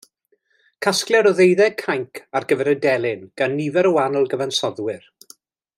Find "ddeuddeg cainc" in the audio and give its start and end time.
1.39-2.21